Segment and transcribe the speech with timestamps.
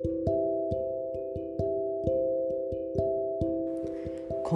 [0.00, 0.06] こ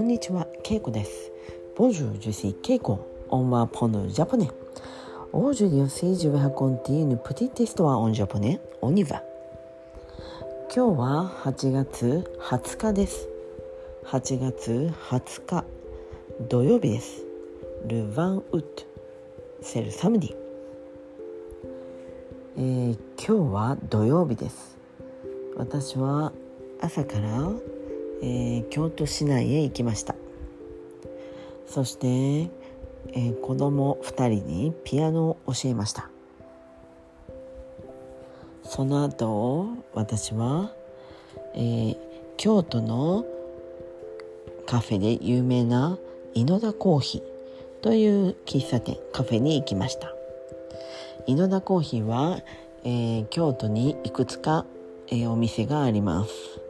[0.00, 1.30] んにちは、ケイコです。
[1.76, 2.98] Bonjour, je suis Keiko.
[3.30, 4.48] On va prendre le japonais.
[5.32, 8.58] Aujourd'hui aussi, je vais raconter une petite histoire en japonais.
[8.82, 9.22] On y va.
[10.74, 13.28] 今日は8月20日です。
[14.06, 15.64] 8月20日
[16.48, 17.24] 土曜日です。
[17.88, 18.88] Le 20 août.
[19.62, 20.34] C'est le samedi.
[22.56, 24.77] えー、今日は土曜日です。
[25.58, 26.32] 私は
[26.80, 27.52] 朝から
[28.20, 30.14] えー、京都市内へ行きました。
[31.66, 32.50] そして、
[33.12, 36.10] えー、子供2人にピアノを教えました。
[38.64, 40.72] その後私は、
[41.54, 41.96] えー、
[42.36, 43.24] 京都の
[44.66, 45.98] カフェで有名な
[46.34, 50.12] 井野田コーヒーという喫茶店カフェに行きました。
[51.26, 52.40] 井野田コーヒーは、
[52.84, 54.66] えー、京都にいくつか、
[55.10, 56.68] えー、お店があります。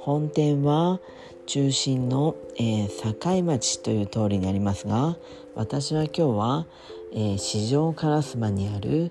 [0.00, 0.98] 本店は
[1.46, 5.16] 中心の、えー、境町という通りにありますが
[5.54, 6.66] 私は今日は、
[7.12, 9.10] えー、四条烏丸にある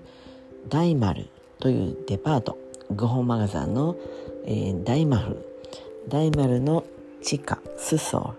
[0.68, 2.58] 大丸というデパート
[2.90, 3.96] グホマガザンの、
[4.46, 5.36] えー、大丸
[6.08, 6.84] 大丸の
[7.22, 8.34] 地下スソ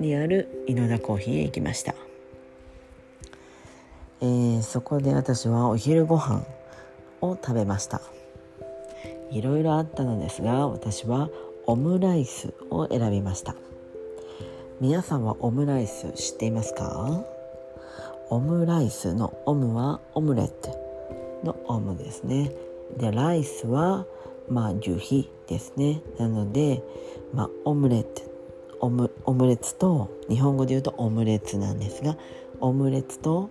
[0.00, 1.94] ーにある井野田コーヒーへ行きました、
[4.22, 6.42] えー、そこで私はお昼ご飯
[7.20, 8.00] を食べました。
[9.30, 11.30] いろいろあったのですが私は
[11.66, 13.54] オムライスを選びました。
[14.80, 17.24] 皆さんはオムライス知っていますか？
[18.30, 20.70] オムライスのオムはオムレット
[21.44, 22.52] のオムですね。
[22.98, 24.06] でライスは
[24.48, 26.02] まあ樹皮ですね。
[26.18, 26.82] なので、
[27.32, 28.22] まあ、オムレット
[28.80, 32.16] オムオムレツと日本語で言うとオムレツなんですが
[32.60, 33.50] オムレツと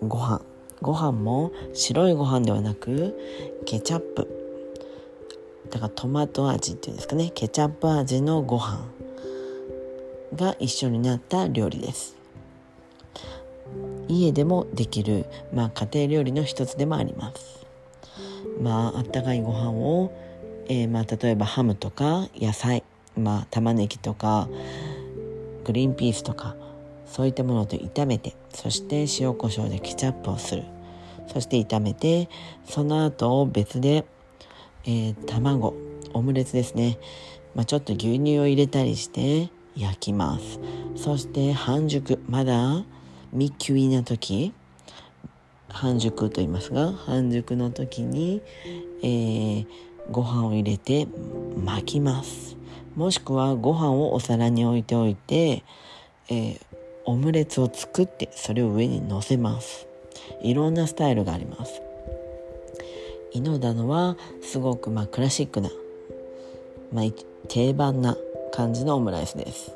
[0.00, 0.40] ご飯。
[0.82, 3.18] ご飯も白いご飯ではなく
[3.64, 4.35] ケチャップ。
[5.70, 7.30] だからトマト味っていうんですかね。
[7.34, 8.84] ケチャップ味のご飯
[10.34, 12.16] が一緒になった料理です。
[14.08, 17.66] 家でもできる、まあ、家庭料理の一つでもあります。
[18.60, 20.12] まああったかいご飯を、
[20.68, 22.84] えー、まあ例えばハムとか野菜
[23.16, 24.48] まあ玉ねぎとか
[25.64, 26.54] グリーンピースとか
[27.06, 30.62] そういったものと炒めてそして塩コショウでケチャップをする。
[31.32, 32.28] そして炒めて
[32.64, 34.04] その後別で
[34.86, 35.74] えー、卵
[36.12, 36.98] オムレツですね、
[37.54, 40.60] まあ、ちょっと牛乳を入れたりして焼きます。
[40.94, 42.84] そして半熟まだ
[43.32, 44.52] ミキュイな時。
[45.68, 48.40] 半熟と言いますが半熟の時に、
[49.02, 49.66] えー、
[50.10, 51.06] ご飯を入れて
[51.62, 52.56] 巻きます。
[52.94, 55.64] もしくはご飯をお皿に置いておいて、
[56.30, 56.60] えー、
[57.04, 59.86] オムレツを作ってそれを上に乗せます。
[60.40, 61.82] いろんなスタイルがあります。
[63.36, 65.70] イノダのはすごくまあクラシックな、
[66.90, 67.04] まあ、
[67.48, 68.16] 定番な
[68.50, 69.72] 感じのオムライスです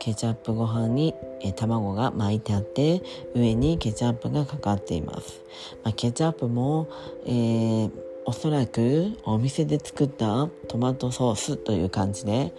[0.00, 3.00] ケチャップご飯にえ卵が巻いてあって
[3.34, 5.40] 上にケチャップがかかっています、
[5.84, 6.88] まあ、ケチャップも、
[7.24, 7.90] えー、
[8.24, 12.52] おそらくお店で作ったトマトソースという感じで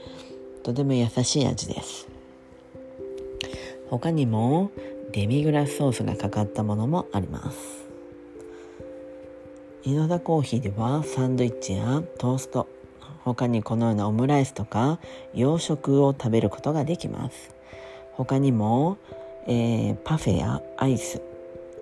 [0.63, 2.08] とても優しい味です
[3.90, 4.72] 他にも
[5.12, 7.89] デミグラスソースがかかったものもあります
[9.84, 12.67] 井野田コーヒーではサンドイッチやトースト
[13.23, 15.00] 他にこのようなオムライスとか
[15.34, 17.56] 洋食を食べることができます。
[18.13, 18.97] 他にも、
[19.47, 21.22] えー、パフェやアイス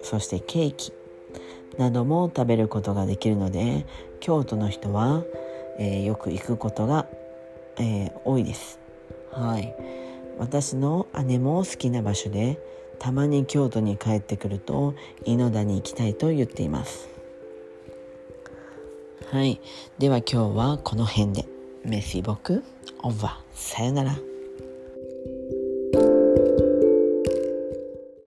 [0.03, 0.93] そしてケーキ
[1.79, 3.87] なども食べることができるので
[4.19, 5.23] 京都の人は、
[5.79, 7.07] えー、よく行くことが、
[7.77, 8.79] えー、多いです。
[9.31, 9.73] はい。
[10.37, 12.59] 私の姉も好きな場所で
[12.99, 14.93] たまに京都に帰ってくると
[15.25, 17.16] 井野田に行きたいと言っています。
[19.29, 19.59] はい。
[19.99, 21.45] では今日はこの辺で。
[21.83, 22.63] メシボク、
[23.03, 23.35] オーバー。
[23.53, 24.15] さよなら。